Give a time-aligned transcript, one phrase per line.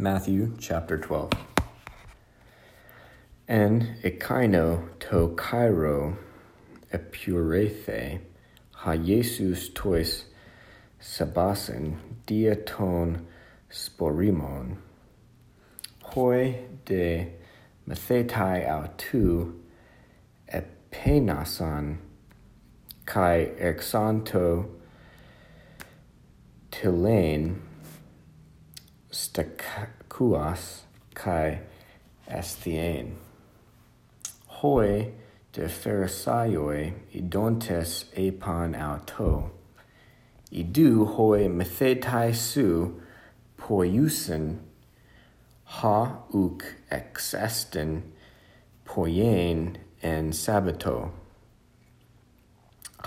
[0.00, 1.32] Matthew chapter 12.
[3.48, 6.16] En ekaino to Cairo
[6.94, 8.20] epurethe
[8.76, 10.22] ha Jesus tois
[11.02, 13.26] sabasin dia ton
[13.72, 14.76] sporimon
[16.04, 17.26] hoi de
[17.88, 19.54] methetai autu
[20.54, 21.98] epenasan
[23.04, 24.68] kai exanto
[26.70, 27.62] tilain
[29.18, 30.82] Stacuas
[31.12, 31.58] kai
[32.30, 33.16] Astien.
[34.46, 35.12] Hoi
[35.52, 39.50] de Pharisaioi idontes epon auto.
[40.52, 43.00] Idu hoi methetai su
[43.56, 44.60] poiusen
[45.64, 46.62] ha uk
[46.92, 48.02] exesten
[48.84, 51.10] poien en sabato.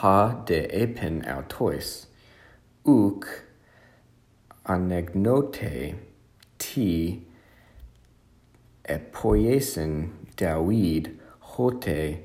[0.00, 2.06] Ha de epen autois,
[2.84, 3.51] uk
[4.66, 5.94] anegnote
[6.58, 7.22] ti
[8.88, 12.18] epoiesen David hote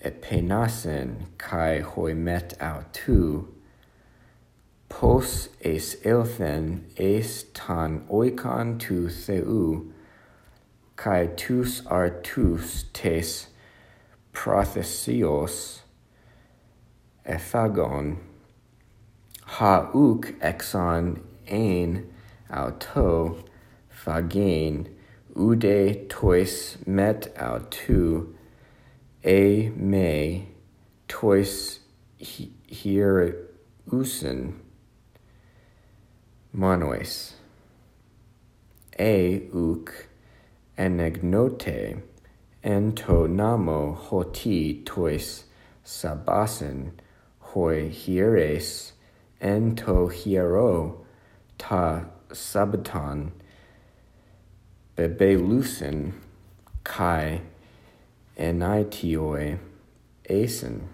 [0.00, 3.48] epenasen kai hoimet autou
[4.88, 9.92] pos es elthen es tan oikon tu theu
[10.96, 13.48] kai tus artus tes
[14.32, 15.80] prothesios
[17.24, 18.16] ephagon.
[19.58, 22.06] Ha uk exon ein
[22.50, 23.44] auto
[23.90, 24.86] phagein
[25.36, 28.34] ude tois met autu
[29.24, 30.46] e me
[31.08, 31.80] tois
[32.18, 33.36] hier
[33.92, 34.54] usen
[36.52, 37.34] monois
[38.98, 40.08] e uk
[40.76, 42.02] enegnote
[42.62, 45.44] ento namo hoti tois
[45.84, 46.92] sabasen
[47.50, 48.92] hoi hieres
[49.40, 51.04] ento hiero
[51.58, 53.30] ta sabaton
[54.96, 56.12] lucen
[56.84, 57.40] kai
[58.36, 59.58] enitioi
[60.30, 60.88] asen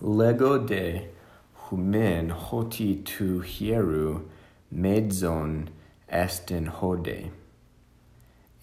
[0.00, 1.08] lego de
[1.54, 4.28] humen hoti tu hieru
[4.72, 5.68] medzon
[6.08, 7.30] estin hode.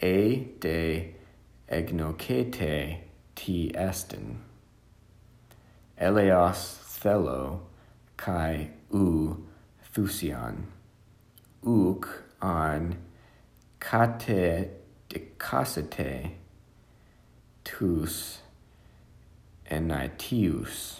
[0.02, 1.14] E de
[1.70, 3.00] egnocete
[3.36, 4.38] ti estin
[5.98, 6.62] eleos
[7.00, 7.62] thelo
[8.18, 9.45] kai u
[9.96, 10.68] fusion.
[11.66, 12.06] Uk
[12.42, 12.98] an
[13.80, 14.70] kate
[15.10, 16.32] dicasite
[17.64, 18.40] tus
[19.72, 21.00] enitius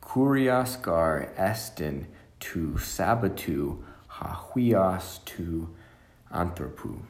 [0.00, 2.06] curias gar estin
[2.40, 5.68] tu sabatu hahuias tu
[6.32, 7.02] anthropu.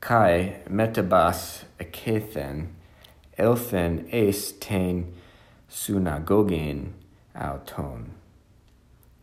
[0.00, 2.68] Kai metabas ekethen
[3.36, 5.12] elthen es ten
[5.68, 6.92] synagogen
[7.34, 8.19] auton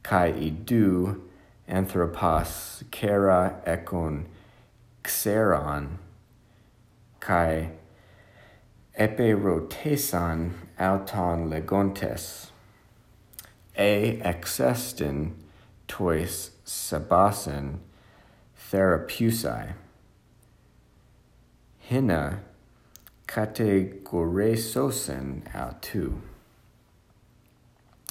[0.07, 1.19] kai idu
[1.67, 4.25] anthropos kera ekon
[5.03, 5.97] xeron
[7.19, 7.71] kai
[8.97, 12.51] eperotesan auton legontes.
[13.77, 15.33] A exestin
[15.89, 17.79] tois sabasin
[18.69, 19.73] therapeusai
[21.89, 22.39] hina
[23.27, 26.21] categoresosin autu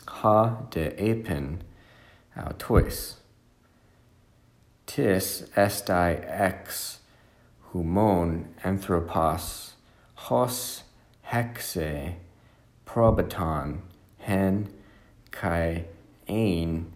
[0.07, 1.63] ha de apin
[2.37, 3.15] autois.
[4.87, 6.99] Tis estai ex
[7.73, 9.73] humon anthropos
[10.15, 10.83] hos
[11.33, 12.15] hexe
[12.87, 13.81] probaton
[14.19, 14.69] hen
[15.31, 15.85] kai
[16.29, 16.87] ein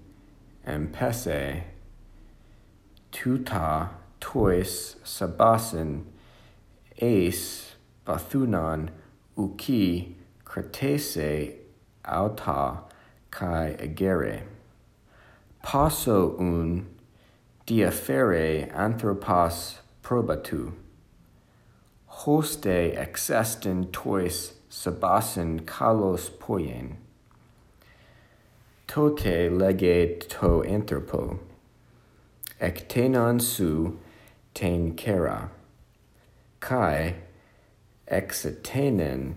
[0.66, 1.62] empese
[3.12, 3.90] tuta
[4.20, 6.04] tois sabasin
[7.00, 7.72] eis
[8.06, 8.88] bathunan
[9.36, 10.14] uki
[10.44, 11.54] cretese
[12.04, 12.84] auta
[13.30, 14.42] kai agere
[15.62, 16.86] passo un
[17.66, 20.72] diaferre anthropos probatu.
[22.08, 26.96] Hoste exestin tois sabasin kalos poien.
[28.88, 31.38] Tote lege to anthropo.
[32.60, 33.98] Ectenon su
[34.54, 35.50] ten kera.
[36.60, 37.14] Kai
[38.10, 39.34] exetenen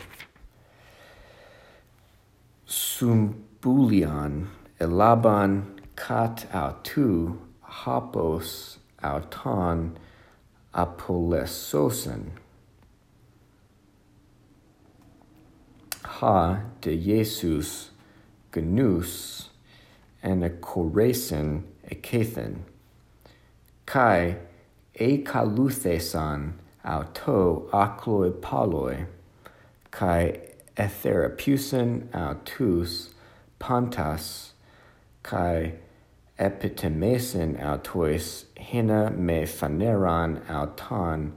[2.67, 4.47] sumbulian
[4.79, 9.97] elaban cat autu hapos auton
[10.73, 12.31] apolesosen.
[16.03, 17.91] Ha de Jesus
[18.51, 19.50] genus
[20.23, 22.59] and a choresin ekathin.
[23.85, 24.37] Kai
[24.95, 26.53] e kaluthesan
[26.83, 29.05] auto akloi paloi,
[29.91, 30.39] kai
[30.77, 33.09] etherapusin autus
[33.59, 34.51] pantas,
[35.23, 35.73] kai
[36.39, 41.33] epitemesen autois hina me phaneron auton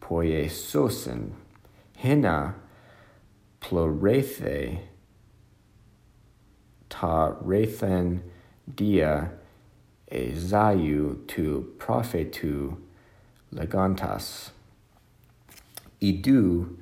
[0.00, 1.32] poiesosin,
[1.96, 2.54] hina
[3.60, 4.78] plorethe
[7.00, 8.20] ta Raphan
[8.74, 9.30] dia
[10.10, 12.76] Ezayu to prophetu
[13.52, 14.50] legantas.
[16.00, 16.76] Idu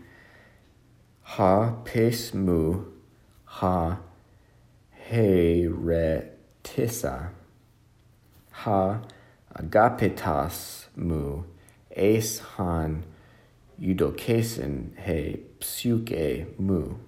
[1.23, 2.85] ha pesmu
[3.45, 3.99] ha
[5.09, 7.31] heretissa
[8.51, 9.01] ha
[9.57, 11.45] agapitas mu
[11.91, 13.05] es han
[13.81, 16.99] eudokasin he psuke mu.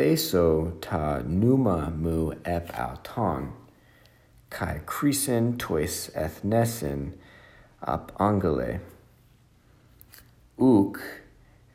[0.00, 3.52] theso ta numa mu ep auton,
[4.48, 7.12] kai crisen tois ethnesin
[7.82, 8.80] ap angele.
[10.58, 10.98] uk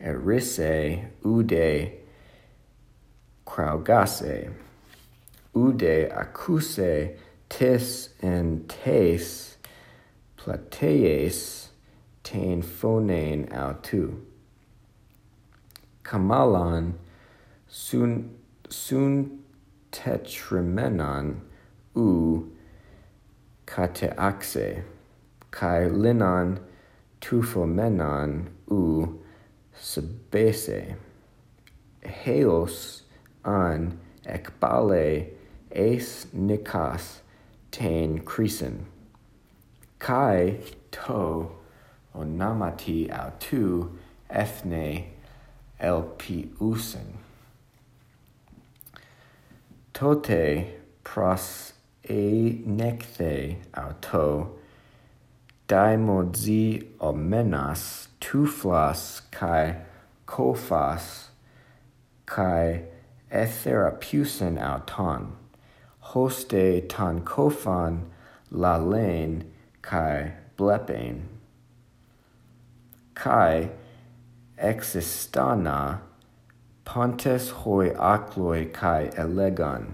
[0.01, 1.92] erise ude
[3.45, 4.51] kraugase,
[5.54, 7.16] ude acuse
[7.48, 9.57] tis en tes
[10.36, 11.68] platees
[12.24, 14.19] ten phonein autu.
[16.04, 16.95] Kamalan
[17.77, 18.30] sun
[18.69, 19.44] sun
[19.92, 21.42] tetrimenon
[21.94, 22.50] u
[23.68, 24.83] kateaxe
[25.51, 26.60] kai linon
[27.19, 29.19] tufomenon u
[29.77, 30.95] sebese.
[32.01, 33.01] Heos
[33.44, 35.31] an ekbale
[35.69, 37.19] es nikas
[37.71, 38.86] ten krisen
[40.00, 40.60] kai
[40.92, 41.51] to
[42.16, 43.98] onamati autu
[44.30, 45.07] ethne
[45.78, 47.25] elpiusen
[49.95, 50.74] tote
[51.06, 51.71] pros
[52.03, 54.57] e necthe auto.
[55.69, 59.77] Daimodzi omenas tuflas kai
[60.27, 61.30] kofas
[62.25, 62.83] kai
[63.31, 65.31] etherapusen auton.
[66.12, 68.03] Hoste tan kofan
[68.51, 69.45] la lane
[69.81, 71.24] kai blepain
[73.15, 73.69] kai
[74.57, 76.01] existana
[76.85, 79.93] Pontes hoi acloi kai elegan.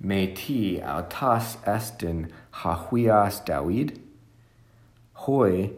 [0.00, 2.28] Me ti autas estin
[2.62, 3.98] hahuias David?
[5.14, 5.72] Hoi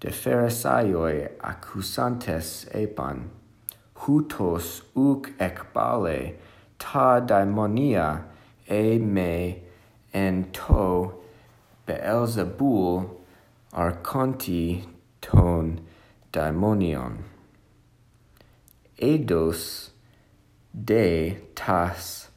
[0.00, 3.30] de pharisaioi accusantes epan,
[4.00, 6.34] hutos uc ecbale
[6.78, 8.24] ta daimonia
[8.68, 9.62] e me
[10.12, 11.14] en to
[11.86, 13.08] Beelzebul
[13.72, 14.84] arconti
[15.20, 15.80] ton
[16.32, 17.37] daimonion
[18.98, 19.90] eidos
[20.74, 22.28] de tas.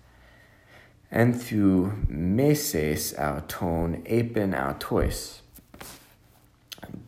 [1.12, 5.42] Enthu meses auton epen autois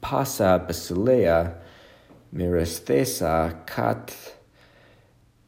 [0.01, 1.55] passa basilea
[2.33, 4.13] merestesa cat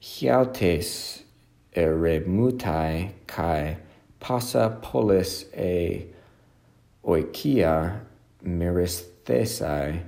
[0.01, 1.23] hiautes
[1.75, 3.77] eremutai kai
[4.19, 6.05] passa polis e
[7.03, 8.01] oikia
[8.43, 10.01] merestesai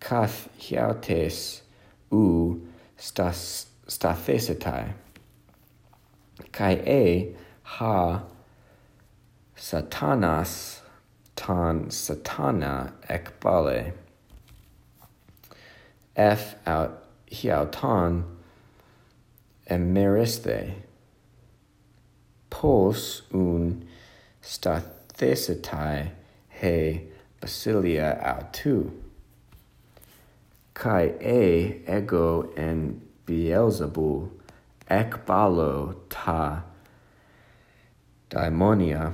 [0.00, 1.62] cath hiautes
[2.10, 2.60] u
[3.00, 4.92] stas stathesetai
[6.52, 8.22] kai e ha
[9.56, 10.80] satanas
[11.36, 13.92] tan satana ekbale
[16.16, 16.92] f out
[17.30, 18.24] hiautan
[19.68, 20.74] emeriste.
[22.50, 23.88] Pos un
[24.42, 26.10] stathesetai
[26.48, 27.08] he
[27.40, 28.90] basilia autu
[30.74, 34.28] kai e ego en Beelzebul
[34.88, 36.62] ekbalo ta
[38.30, 39.12] daimonia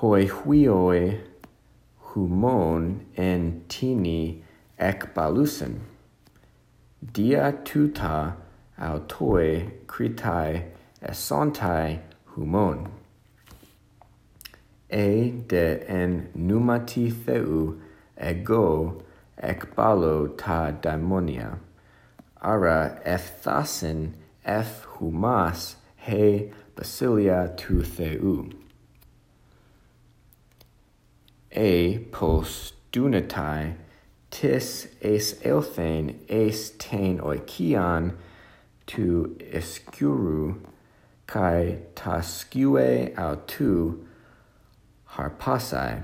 [0.00, 1.20] hoi huioi
[2.08, 4.42] humon en tini
[4.78, 5.80] ekbalusen
[7.02, 8.36] dia tuta
[8.78, 10.64] autoi kritai
[11.02, 11.98] esontai
[12.34, 12.88] humon.
[14.88, 17.80] E de en numati theu
[18.16, 19.02] ego
[19.42, 21.58] ekbalo ta daimonia.
[22.40, 24.12] Ara ephthasin
[24.44, 28.50] ef humas he basilia tu theu.
[31.50, 33.74] E post dunatai
[34.30, 38.14] tis es elthen es ten oikian
[38.86, 40.58] tu escuru
[41.26, 44.04] kai tascue autu
[45.10, 46.02] harpasai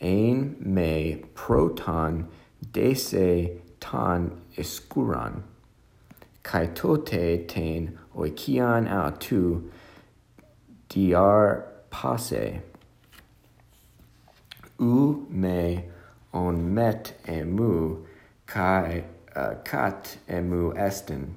[0.00, 2.26] ein me proton
[2.72, 5.42] dese tan escuran,
[6.42, 9.70] kai tote ten oikian autu
[10.88, 12.60] diar passe.
[14.78, 15.84] U me
[16.32, 18.06] on met emu,
[18.46, 19.04] kai
[19.36, 21.34] uh, cat emu esten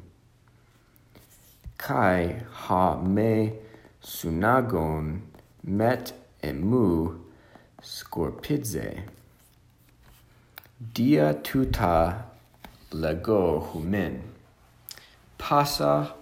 [1.83, 3.53] kai ha me
[4.01, 5.21] sunagon
[5.63, 7.19] met emu
[7.81, 8.87] scorpidze.
[10.91, 12.25] Dia tuta
[12.91, 14.21] lego humin.
[15.37, 16.13] Passa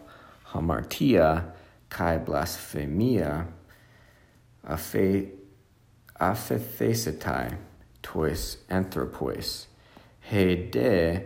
[0.53, 1.51] hamartia
[1.89, 3.47] kai blasphemia
[4.65, 5.31] afe
[6.19, 7.57] afethesetai
[8.03, 9.67] tois anthropois.
[10.19, 11.23] He de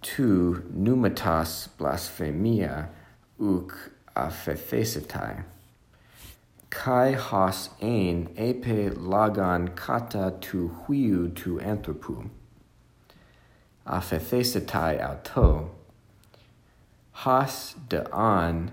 [0.00, 2.88] tu numitas blasphemia
[3.38, 3.72] uk
[4.16, 5.44] afethesetai.
[6.72, 12.30] Kai has ein epe lagan kata tu huiu tu anthropu.
[13.86, 15.70] Aphethesitai auto
[17.24, 18.70] has de an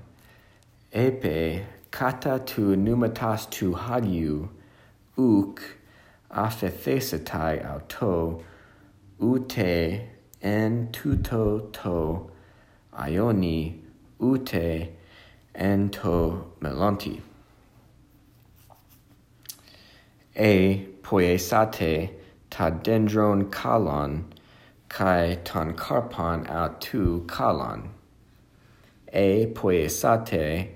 [0.94, 4.48] epe kata tu numatas tu hagiu
[5.18, 5.62] uk
[6.32, 8.42] aphethesetai auto
[9.20, 10.08] ute
[10.42, 12.32] en tuto to.
[12.98, 13.82] Ioni
[14.22, 14.90] ute
[15.54, 17.22] en to melonti
[20.36, 22.12] e poiesate
[22.50, 24.26] ta dendron kalon
[24.90, 27.90] kai ton carpon aut tu kalon.
[29.14, 30.70] E poiesate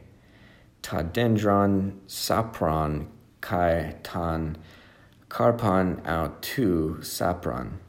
[0.81, 3.07] ta dendron sapron
[3.41, 4.57] kai ton
[5.29, 7.79] carpon aut tu sapron.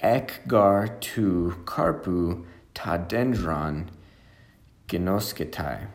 [0.00, 3.88] Ek gar tu carpu ta dendron
[4.88, 5.88] genoscetai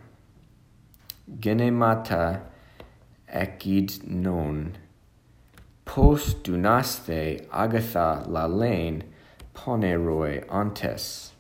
[1.39, 2.41] genemata
[3.29, 4.77] ekid non
[5.85, 9.03] post dunaste agatha la lane
[9.53, 11.33] poneroi antes.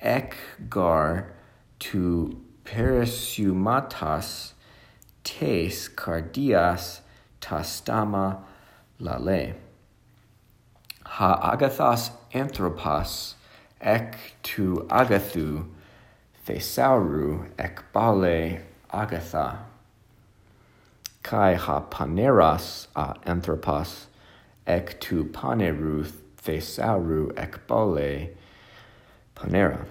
[0.00, 0.36] Ek
[0.68, 1.32] gar
[1.78, 4.52] tu perisumatas
[5.22, 7.00] tes cardias
[7.40, 8.42] tastama
[9.00, 9.54] lale.
[11.04, 13.34] Ha agathos anthropos
[13.80, 15.66] ek tu agathu
[16.46, 18.60] thesauru ek bale
[18.92, 19.58] agatha
[21.24, 24.06] kai ha paneras a anthropos
[24.66, 26.06] ek tu paneru
[26.42, 28.28] thesauru ek bole
[29.34, 29.86] panera.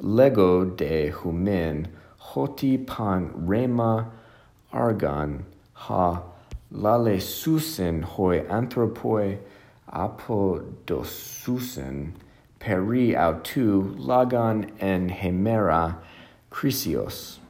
[0.00, 4.12] Lego de humin hoti pan rema
[4.72, 6.22] argon ha
[6.70, 9.38] lale susen hoi anthropoi
[9.92, 12.12] apodosusen
[12.60, 15.96] peri autu lagan en hemera
[16.50, 17.40] crisios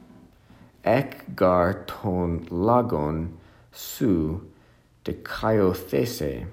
[0.85, 3.37] ecgar ton lagon
[3.71, 4.41] su
[5.03, 6.45] de Caiofese,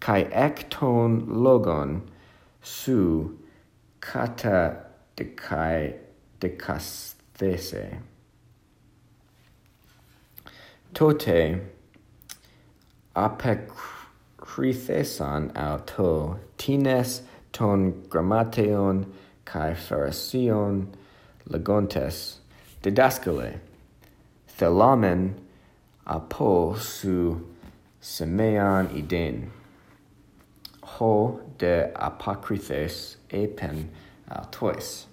[0.00, 2.02] cae ecton logon
[2.62, 3.38] su
[4.00, 4.84] cata
[5.16, 5.94] de cae
[6.40, 7.98] de casthese.
[10.92, 11.60] Tote
[13.16, 19.06] apecrithesan auto tines ton grammateon
[19.44, 20.88] cae pharision
[21.48, 22.38] legontes
[22.84, 23.58] didaskale.
[24.58, 25.34] Thelamen
[26.06, 27.40] apo su
[28.00, 29.50] semean iden.
[30.82, 33.88] Ho de apakrithes epen
[34.30, 35.06] autois.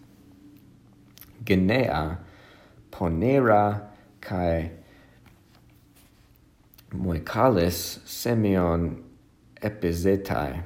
[1.43, 2.17] Genea
[2.91, 3.87] ponera
[4.19, 4.71] kai
[6.93, 9.03] moikalis semeon
[9.61, 10.63] epizetai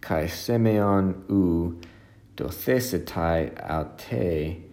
[0.00, 1.42] kai semeon u
[2.36, 3.40] dothesetai
[3.76, 4.63] aute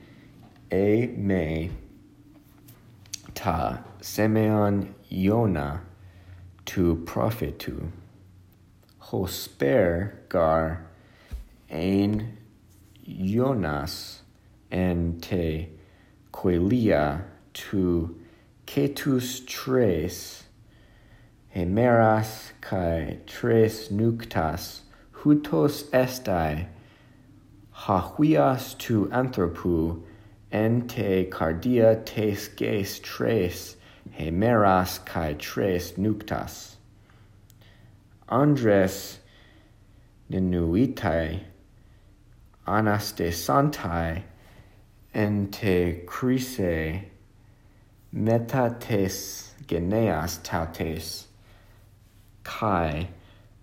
[0.72, 1.70] e me
[3.34, 5.82] ta semeon iona
[6.66, 7.90] tu prophetu
[9.00, 10.86] hosper gar
[11.70, 12.38] ein
[13.06, 14.22] ionas
[14.72, 15.68] en te
[16.32, 17.24] quelia
[17.54, 18.16] tu
[18.66, 20.44] cetus tres
[21.54, 24.82] hemeras cae tres nuctas
[25.24, 26.68] hutos estai
[27.74, 30.02] hahuias tu anthropu
[30.52, 33.76] entecardia tes ges tres
[34.18, 36.76] hemeras kai tres nuctas.
[38.30, 39.18] Andres
[40.30, 41.42] denuitai
[45.14, 47.04] en te crise
[48.14, 51.26] metates geneas tautes
[52.44, 53.10] kai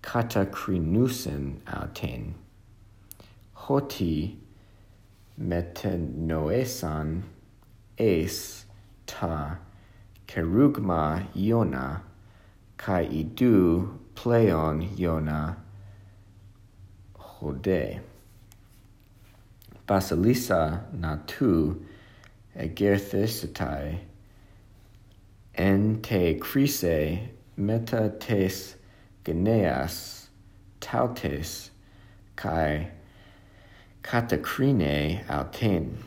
[0.02, 2.34] katacrinusen auten.
[3.52, 4.38] Hoti
[5.38, 7.22] metanoesan
[7.96, 8.64] es
[9.06, 9.58] ta
[10.26, 12.02] kerugma iona
[12.76, 15.56] kai idu pleon iona
[17.18, 18.00] hode.
[19.86, 21.84] Basilisa natu
[22.56, 23.98] egerthesetai
[25.54, 28.76] en te crise meta tes
[29.24, 30.28] geneas
[30.80, 31.70] tautes
[32.36, 32.90] kai
[34.02, 35.98] katakrine auten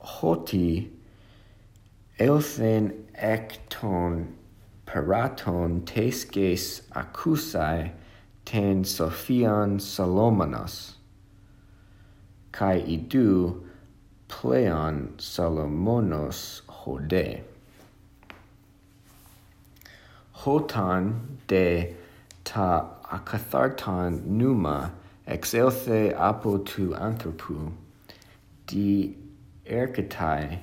[0.00, 0.90] hoti
[2.18, 4.34] elsen ecton
[4.86, 7.90] peraton tesges accusai
[8.44, 10.94] ten sophian salomonas.
[12.52, 13.62] Kai idu
[14.28, 17.42] pleon salomonos hode.
[20.36, 21.94] Hotan de
[22.44, 24.92] ta akatharton numa
[25.26, 27.72] exelthe apo tu anthropu
[28.66, 29.14] di
[29.66, 30.58] erketai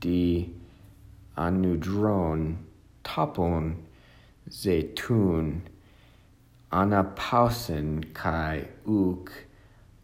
[0.00, 0.50] di
[1.36, 2.56] anudron
[3.04, 3.76] topon
[4.48, 5.60] zetun
[6.72, 9.30] anapausen kai uk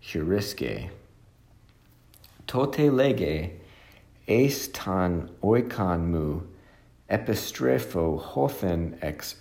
[0.02, 0.90] hiriske
[2.46, 3.52] tote lege
[4.28, 6.42] eistan oikon mu
[7.08, 9.34] epistrepho hothen ex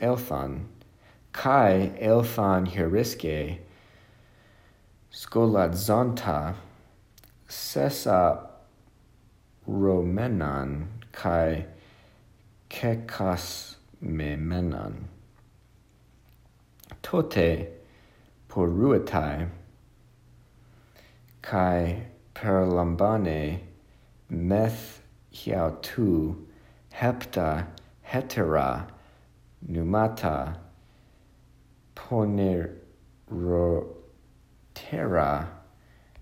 [1.34, 3.60] kai elthon hiriske
[5.11, 6.55] scholazonta
[7.47, 8.49] sesa
[9.67, 11.65] romenan kai
[12.69, 15.05] kekas memenan
[17.01, 17.67] tote
[18.49, 19.47] poruetai
[21.41, 22.03] kai
[22.35, 23.59] perlambane
[24.29, 26.35] meth hiautu
[26.91, 27.67] hepta
[28.03, 28.87] hetera
[29.67, 30.55] numata
[31.95, 32.69] poner
[34.89, 35.48] terra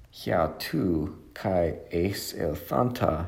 [0.09, 3.27] hia tu kai eis elphanta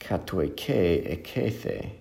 [0.00, 0.82] katoike
[1.14, 1.92] ekethe.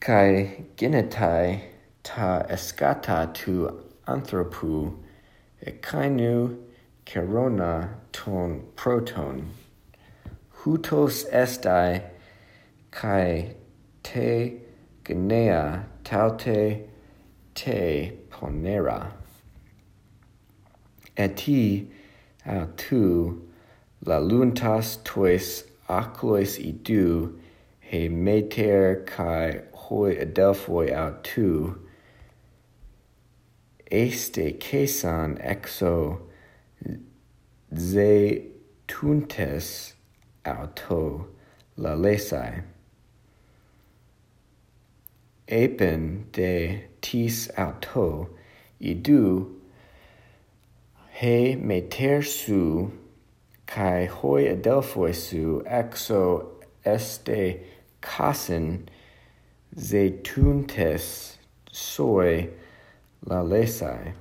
[0.00, 1.60] Kai genetai
[2.02, 3.54] ta eskata tu
[4.06, 4.98] anthropu
[5.64, 6.58] ekainu
[7.06, 9.50] kerona ton proton.
[10.58, 12.02] Hutos estai
[12.90, 13.54] kai
[14.02, 14.60] te
[15.04, 16.88] genea taute
[17.54, 19.21] te ponera
[21.16, 21.88] et ti
[22.46, 23.42] uh, tu
[24.04, 27.38] la luntas tois aclois idu
[27.80, 31.78] he meter kai hoi adelphoi out tu.
[33.90, 36.20] Este kesan exo
[37.76, 38.42] ze
[38.88, 39.94] tuntes
[40.44, 41.28] auto
[41.76, 42.62] la lesai.
[45.46, 48.30] Epen de tis auto
[48.80, 49.61] idu
[51.22, 52.90] he meter su
[53.64, 56.22] kai hoi adelphoi su exo
[56.84, 57.60] este
[58.00, 58.88] casin
[59.76, 61.36] zetuntes
[61.70, 62.50] soi
[63.24, 64.14] la lesai.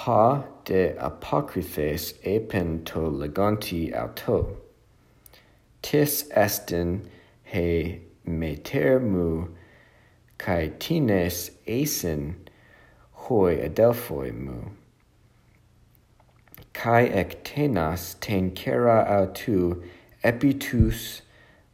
[0.00, 4.56] Ha de apocryphes epen to leganti auto
[5.80, 7.06] tis estin
[7.44, 9.46] he meter mu
[10.38, 12.34] kai tines asin
[13.12, 14.58] hoi adelphoi mu
[16.74, 19.82] kai ektenas ten kera autu
[20.22, 21.22] epitus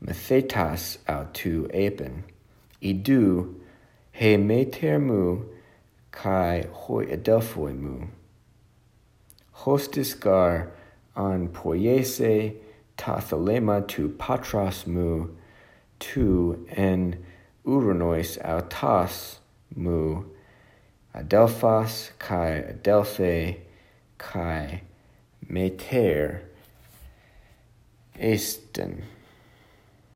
[0.05, 1.55] methetas autu
[1.87, 2.23] apen
[2.83, 3.55] idu
[4.13, 5.45] he metermu
[6.13, 7.97] kai hoi adelphoi mu
[9.63, 10.69] hostis gar
[11.17, 12.55] an poiese
[12.99, 15.29] tathalema tu patras mu
[15.99, 17.17] tu en
[17.67, 19.39] uranois autas
[19.75, 20.25] mu
[21.15, 23.57] adelphas kai adelphe
[24.19, 24.83] kai
[25.51, 26.43] meter
[28.19, 29.03] esten